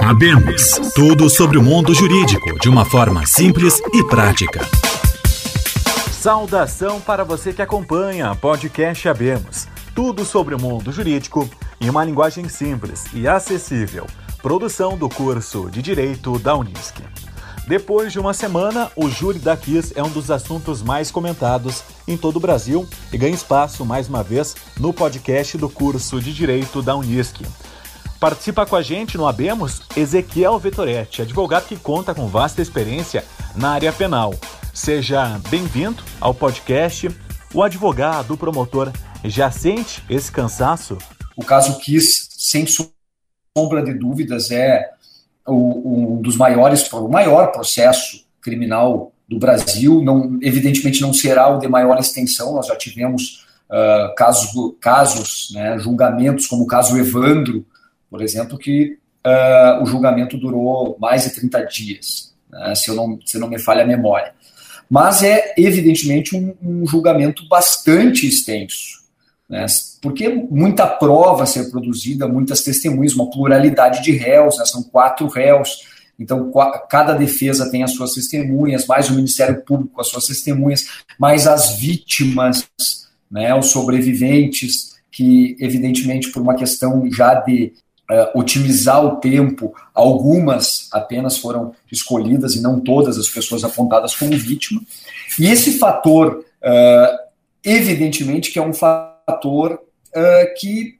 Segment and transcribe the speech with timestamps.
[0.00, 4.60] Abemos tudo sobre o mundo jurídico de uma forma simples e prática.
[6.12, 9.66] Saudação para você que acompanha podcast Abemos.
[9.94, 11.48] Tudo sobre o mundo jurídico
[11.80, 14.06] em uma linguagem simples e acessível.
[14.42, 16.96] Produção do curso de Direito da Unisc.
[17.66, 22.18] Depois de uma semana, o júri da Kiss é um dos assuntos mais comentados em
[22.18, 26.82] todo o Brasil e ganha espaço mais uma vez no podcast do curso de Direito
[26.82, 27.40] da Unisc.
[28.24, 33.22] Participa com a gente no Abemos Ezequiel Vetoretti, advogado que conta com vasta experiência
[33.54, 34.32] na área penal.
[34.72, 37.10] Seja bem-vindo ao podcast.
[37.52, 38.90] O advogado, o promotor,
[39.22, 40.96] já sente esse cansaço?
[41.36, 44.88] O caso Kiss, sem sombra de dúvidas, é
[45.46, 50.02] um dos maiores, o maior processo criminal do Brasil.
[50.02, 52.54] Não, evidentemente não será o de maior extensão.
[52.54, 54.50] Nós já tivemos uh, casos,
[54.80, 57.66] casos né, julgamentos, como o caso Evandro,
[58.14, 58.96] por exemplo, que
[59.26, 63.58] uh, o julgamento durou mais de 30 dias, né, se, eu não, se não me
[63.58, 64.32] falha a memória.
[64.88, 69.04] Mas é, evidentemente, um, um julgamento bastante extenso
[69.48, 69.66] né?
[70.00, 74.64] Porque muita prova a ser produzida, muitas testemunhas, uma pluralidade de réus, né?
[74.64, 75.82] são quatro réus,
[76.18, 76.50] então
[76.88, 80.86] cada defesa tem as suas testemunhas, mais o Ministério Público as suas testemunhas,
[81.18, 82.68] mais as vítimas,
[83.30, 83.54] né?
[83.54, 87.72] os sobreviventes, que evidentemente por uma questão já de
[88.10, 94.36] uh, otimizar o tempo, algumas apenas foram escolhidas e não todas as pessoas apontadas como
[94.36, 94.80] vítima.
[95.38, 97.18] E esse fator, uh,
[97.62, 100.98] evidentemente que é um fator uh, que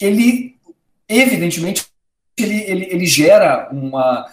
[0.00, 0.54] ele,
[1.08, 1.84] evidentemente,
[2.38, 4.26] ele, ele, ele gera uma,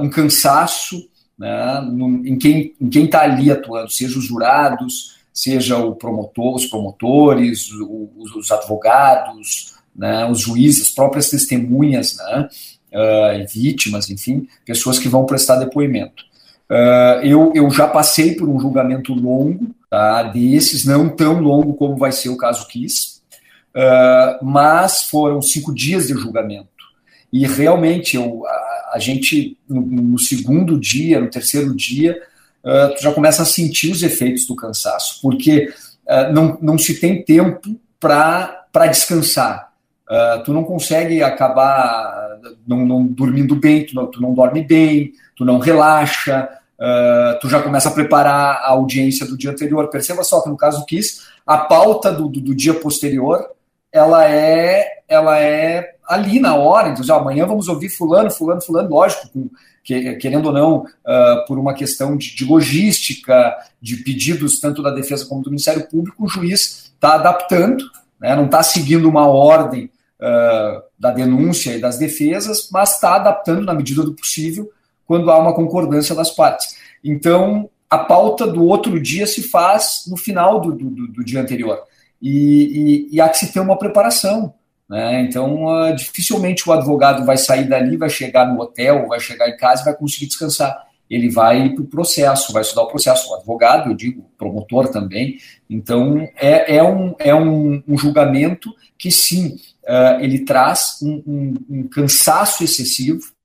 [0.00, 1.08] um cansaço
[1.38, 6.54] né, no, em quem em quem está ali atuando, seja os jurados, seja o promotor,
[6.54, 12.48] os promotores, os, os advogados, né, os juízes, as próprias testemunhas, né,
[12.92, 16.24] uh, vítimas, enfim, pessoas que vão prestar depoimento.
[16.68, 21.96] Uh, eu, eu já passei por um julgamento longo, tá, desses, não tão longo como
[21.96, 23.20] vai ser o caso Kiss,
[23.74, 26.68] uh, mas foram cinco dias de julgamento.
[27.32, 32.20] E realmente eu, a, a gente, no, no, segundo dia, no terceiro dia,
[32.64, 35.72] uh, tu já começa a sentir os efeitos do cansaço, porque
[36.32, 39.65] não, não se tem tempo para descansar.
[40.44, 42.26] Tu não consegue acabar
[42.66, 47.48] não, não dormindo bem, tu não, tu não dorme bem, tu não relaxa, uh, tu
[47.48, 49.88] já começa a preparar a audiência do dia anterior.
[49.88, 53.50] Perceba só que no caso do Kiss, a pauta do, do, do dia posterior
[53.92, 58.88] ela é ela é ali na hora, então já, amanhã vamos ouvir fulano, fulano, fulano,
[58.88, 59.48] lógico, com,
[59.82, 64.90] que, querendo ou não, uh, por uma questão de, de, logística, de pedidos tanto da
[64.90, 67.84] defesa como do Ministério Público, o juiz está adaptando,
[68.20, 69.90] né, não está seguindo uma ordem
[70.20, 74.70] uh, da denúncia e das defesas, mas está adaptando na medida do possível
[75.06, 76.76] quando há uma concordância das partes.
[77.02, 81.80] Então, a pauta do outro dia se faz no final do, do, do dia anterior.
[82.20, 84.52] E, e, e, há que se ter uma preparação.
[84.88, 85.20] Né?
[85.22, 89.56] Então, uh, dificilmente o advogado vai sair dali, vai chegar no hotel, vai chegar em
[89.56, 90.86] casa e vai conseguir descansar.
[91.08, 93.30] Ele vai para o processo, vai estudar o processo.
[93.30, 95.38] O advogado, eu digo, promotor também.
[95.68, 101.54] Então, é, é, um, é um, um julgamento que, sim, uh, ele traz um, um,
[101.68, 103.36] um cansaço excessivo,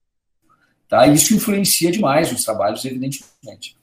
[0.91, 1.07] Tá?
[1.07, 3.77] Isso influencia demais os trabalhos, evidentemente.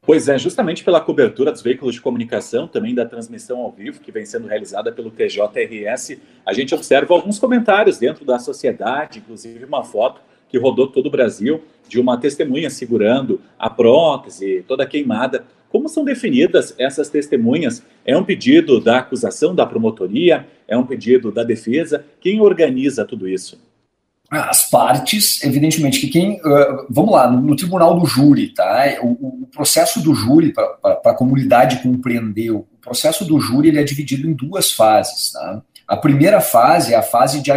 [0.00, 4.12] Pois é, justamente pela cobertura dos veículos de comunicação, também da transmissão ao vivo, que
[4.12, 9.82] vem sendo realizada pelo TJRS, a gente observa alguns comentários dentro da sociedade, inclusive uma
[9.82, 15.44] foto que rodou todo o Brasil de uma testemunha segurando a prótese toda queimada.
[15.68, 17.82] Como são definidas essas testemunhas?
[18.04, 20.46] É um pedido da acusação da promotoria?
[20.66, 22.04] É um pedido da defesa?
[22.20, 23.58] Quem organiza tudo isso?
[24.28, 28.98] as partes, evidentemente que quem, uh, vamos lá, no, no, tribunal do júri, tá?
[29.00, 33.84] O, o processo do júri para a comunidade compreender, o processo do júri ele é
[33.84, 35.62] dividido em duas fases, tá?
[35.86, 37.52] A primeira fase é a fase de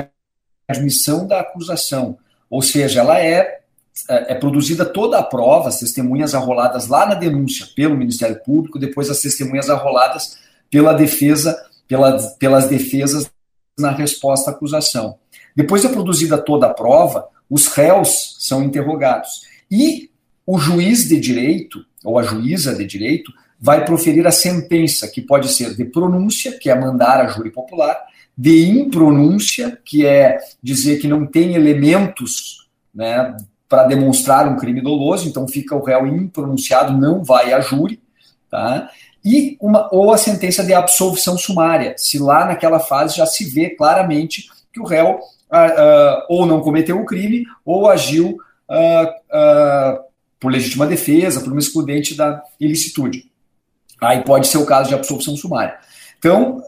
[0.68, 3.60] admissão da acusação, ou seja, ela é
[4.08, 8.80] é, é produzida toda a prova, as testemunhas arroladas lá na denúncia pelo Ministério Público,
[8.80, 10.38] depois as testemunhas arroladas
[10.70, 11.58] pela defesa,
[11.88, 13.30] pela, pelas defesas
[13.78, 15.18] na resposta à acusação.
[15.56, 19.42] Depois de produzida toda a prova, os réus são interrogados.
[19.70, 20.10] E
[20.46, 25.50] o juiz de direito, ou a juíza de direito, vai proferir a sentença, que pode
[25.50, 27.98] ser de pronúncia, que é mandar a júri popular,
[28.40, 33.36] de impronúncia, que é dizer que não tem elementos né,
[33.68, 38.02] para demonstrar um crime doloso, então fica o réu impronunciado, não vai a júri,
[38.50, 38.90] tá?
[39.26, 43.72] E uma, ou a sentença de absolvição sumária, se lá naquela fase já se vê
[43.72, 48.38] claramente que o réu uh, ou não cometeu o crime, ou agiu
[48.70, 50.04] uh,
[50.40, 53.30] por legítima defesa, por uma excludente da ilicitude.
[54.00, 55.78] Aí pode ser o caso de absolução sumária.
[56.18, 56.64] Então,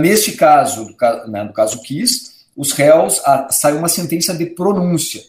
[0.00, 0.94] neste caso,
[1.28, 3.20] né, no caso Kiss, os réus,
[3.50, 5.22] saiu uma sentença de pronúncia.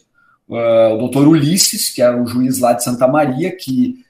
[0.48, 4.04] o doutor Ulisses, que era o juiz lá de Santa Maria, que,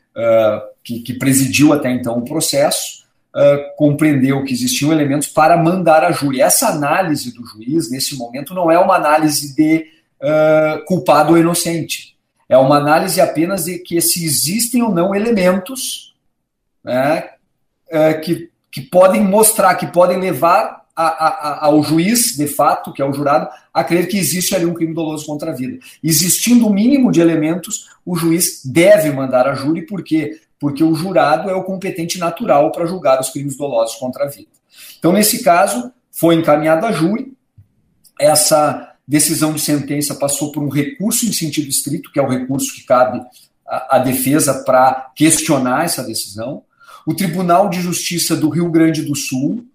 [0.83, 3.01] que, que presidiu até então o processo,
[3.35, 6.41] uh, compreendeu que existiam elementos para mandar a júri.
[6.41, 9.87] Essa análise do juiz, nesse momento, não é uma análise de
[10.23, 12.17] uh, culpado ou inocente.
[12.49, 16.15] É uma análise apenas de que se existem ou não elementos
[16.83, 17.31] né,
[17.89, 23.01] uh, que, que podem mostrar, que podem levar a, a, ao juiz, de fato, que
[23.01, 25.79] é o jurado, a crer que existe ali um crime doloso contra a vida.
[26.03, 31.49] Existindo o mínimo de elementos, o juiz deve mandar a júri, porque porque o jurado
[31.49, 34.51] é o competente natural para julgar os crimes dolosos contra a vida.
[34.99, 37.33] Então, nesse caso, foi encaminhado a júri,
[38.21, 42.75] essa decisão de sentença passou por um recurso em sentido estrito, que é o recurso
[42.75, 43.23] que cabe
[43.67, 46.63] à, defesa para questionar essa decisão.
[47.11, 49.67] O Tribunal de Justiça do Rio Grande do Sul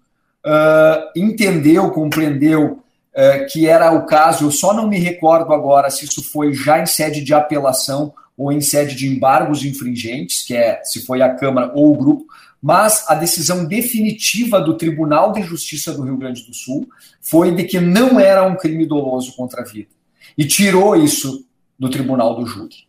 [0.42, 6.06] uh, entendeu, compreendeu uh, que era o caso, eu só não me recordo agora se
[6.06, 10.80] isso foi já em sede de apelação ou em sede de embargos infringentes, que é
[10.82, 12.24] se foi a Câmara ou o grupo,
[12.62, 16.88] mas a decisão definitiva do Tribunal de Justiça do Rio Grande do Sul
[17.20, 19.90] foi de que não era um crime doloso contra a vida.
[20.38, 21.44] E tirou isso
[21.78, 22.86] do Tribunal do Júri.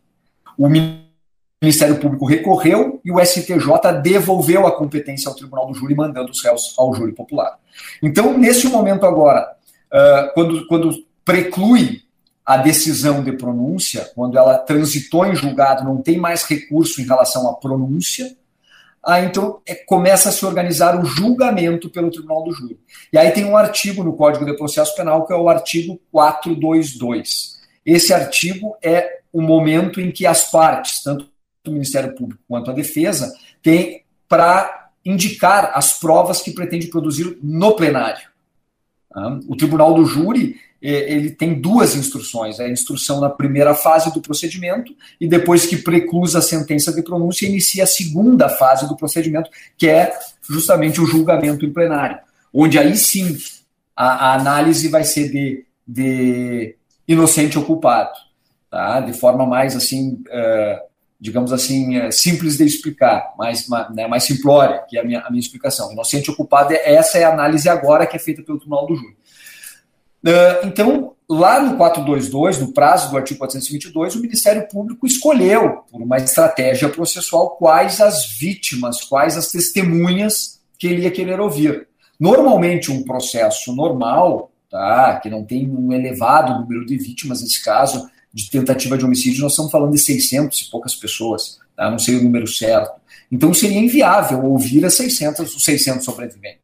[0.56, 0.70] O
[1.60, 6.42] Ministério Público recorreu e o STJ devolveu a competência ao Tribunal do Júri, mandando os
[6.42, 7.58] réus ao júri popular.
[8.00, 9.56] Então, nesse momento agora,
[10.34, 12.02] quando, quando preclui
[12.46, 17.48] a decisão de pronúncia, quando ela transitou em julgado, não tem mais recurso em relação
[17.48, 18.34] à pronúncia,
[19.04, 22.78] aí então é, começa a se organizar o julgamento pelo Tribunal do Júri.
[23.12, 27.58] E aí tem um artigo no Código de Processo Penal, que é o artigo 422.
[27.84, 31.28] Esse artigo é o momento em que as partes, tanto
[31.68, 33.32] o Ministério Público quanto a defesa,
[33.62, 38.28] têm para indicar as provas que pretende produzir no plenário.
[39.10, 39.38] Tá?
[39.48, 44.20] O Tribunal do Júri é, ele tem duas instruções: a instrução na primeira fase do
[44.20, 49.50] procedimento e depois que preclusa a sentença de pronúncia, inicia a segunda fase do procedimento,
[49.76, 50.16] que é
[50.48, 52.18] justamente o julgamento em plenário,
[52.52, 53.36] onde aí sim
[53.96, 56.76] a, a análise vai ser de, de
[57.06, 58.12] inocente ou culpado,
[58.70, 59.00] tá?
[59.00, 60.88] de forma mais assim, uh,
[61.20, 65.30] digamos assim, uh, simples de explicar, mais, né, mais simplória, que é a minha, a
[65.30, 65.90] minha explicação.
[65.92, 69.16] Inocente ou culpado, essa é a análise agora que é feita pelo Tribunal do Júri.
[70.24, 76.00] Uh, então, lá no 422, no prazo do artigo 422, o Ministério Público escolheu, por
[76.00, 81.88] uma estratégia processual, quais as vítimas, quais as testemunhas que ele ia querer ouvir.
[82.18, 88.08] Normalmente, um processo normal, tá, que não tem um elevado número de vítimas, nesse caso,
[88.32, 92.16] de tentativa de homicídio, nós estamos falando de 600 e poucas pessoas, tá, não sei
[92.16, 93.00] o número certo.
[93.30, 96.58] Então, seria inviável ouvir as 600, os 600 sobreviventes.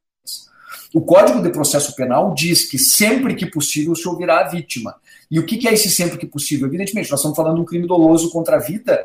[0.95, 4.95] O Código de Processo Penal diz que sempre que possível se ouvirá a vítima.
[5.31, 6.69] E o que é esse sempre que possível?
[6.69, 9.05] Evidentemente, nós estamos falando de um crime doloso contra a vida.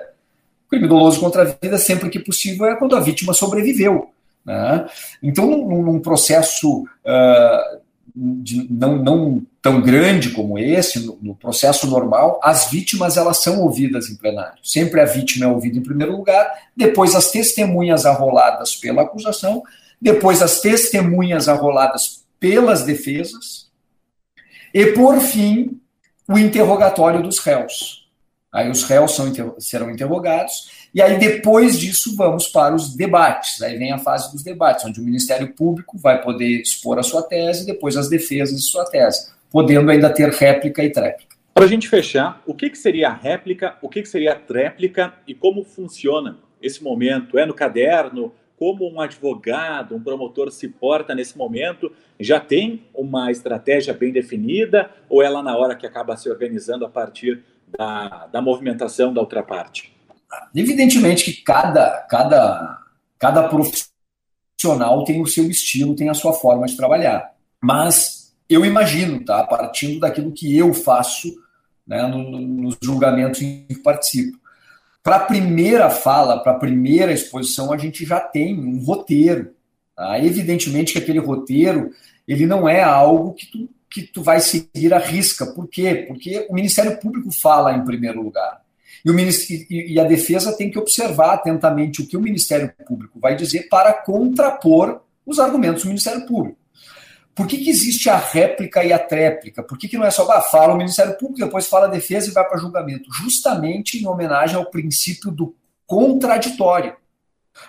[0.67, 4.11] O crime doloso contra a vida, sempre que possível, é quando a vítima sobreviveu.
[4.45, 4.87] Né?
[5.21, 7.79] Então, num, num processo uh,
[8.15, 13.61] de, não, não, tão grande como esse, no, no, processo normal, as vítimas elas são
[13.61, 14.59] ouvidas em plenário.
[14.63, 19.63] Sempre a vítima é ouvida em primeiro lugar, depois as testemunhas arroladas pela acusação
[20.01, 23.69] depois as testemunhas arroladas pelas defesas,
[24.73, 25.81] e, por fim,
[26.27, 28.07] o interrogatório dos réus.
[28.51, 33.61] Aí os réus são, serão interrogados, e aí depois disso vamos para os debates.
[33.61, 37.21] Aí vem a fase dos debates, onde o Ministério Público vai poder expor a sua
[37.21, 41.35] tese, depois as defesas de sua tese, podendo ainda ter réplica e tréplica.
[41.53, 44.35] Para a gente fechar, o que, que seria a réplica, o que, que seria a
[44.35, 47.37] tréplica e como funciona esse momento?
[47.37, 48.33] É no caderno?
[48.59, 51.89] como um advogado, um promotor se porta nesse momento?
[52.19, 56.89] Já tem uma estratégia bem definida ou é na hora que acaba se organizando a
[56.89, 57.41] partir
[57.77, 59.97] da, da movimentação da outra parte?
[60.55, 62.79] Evidentemente que cada, cada,
[63.17, 67.31] cada profissional tem o seu estilo, tem a sua forma de trabalhar.
[67.61, 71.27] Mas eu imagino, tá, partindo daquilo que eu faço
[71.85, 74.39] né, nos julgamentos em que participo
[75.03, 79.53] para a primeira fala, para a primeira exposição, a gente já tem um roteiro.
[79.95, 80.19] Tá?
[80.19, 81.91] Evidentemente que aquele roteiro
[82.27, 85.47] ele não é algo que tu, que tu vai seguir à risca.
[85.47, 86.05] Por quê?
[86.07, 88.61] Porque o Ministério Público fala em primeiro lugar.
[89.05, 93.35] E, o e a defesa tem que observar atentamente o que o Ministério Público vai
[93.35, 96.57] dizer para contrapor os argumentos do Ministério Público.
[97.39, 99.63] Por que, que existe a réplica e a tréplica?
[99.63, 102.27] Por que, que não é só ah, fala o Ministério Público, depois fala a defesa
[102.27, 103.09] e vai para julgamento?
[103.13, 105.55] Justamente em homenagem ao princípio do
[105.87, 106.97] contraditório.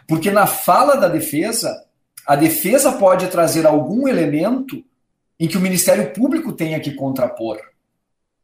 [0.08, 1.84] Porque na fala da defesa,
[2.26, 4.84] a defesa pode trazer algum elemento
[5.38, 7.60] em que o Ministério Público tenha que contrapor.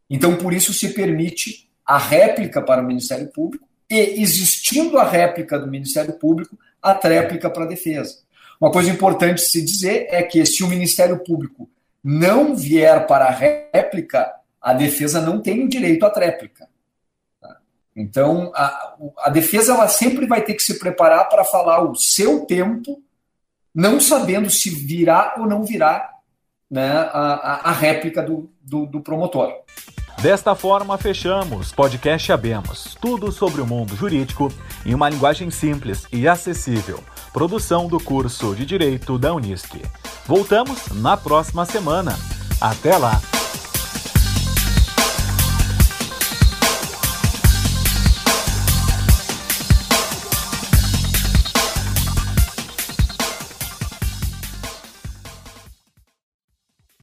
[0.09, 5.59] Então, por isso se permite a réplica para o Ministério Público e, existindo a réplica
[5.59, 8.19] do Ministério Público, a tréplica para a defesa.
[8.61, 11.69] Uma coisa importante se dizer é que se o Ministério Público
[12.03, 16.69] não vier para a réplica, a defesa não tem o direito à tréplica.
[17.95, 22.45] Então, a, a defesa ela sempre vai ter que se preparar para falar o seu
[22.45, 23.03] tempo,
[23.75, 26.13] não sabendo se virá ou não virá
[26.71, 29.53] né, a, a, a réplica do, do, do promotor.
[30.21, 34.51] Desta forma, fechamos podcast Abemos, tudo sobre o mundo jurídico
[34.85, 37.01] em uma linguagem simples e acessível.
[37.33, 39.83] Produção do curso de Direito da Unisc.
[40.27, 42.19] Voltamos na próxima semana.
[42.61, 43.36] Até lá!